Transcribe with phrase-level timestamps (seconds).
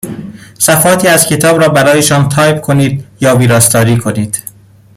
[0.59, 4.43] صفحاتی از کتاب را برایشان تایپ کنید یا ویراستاری کنید.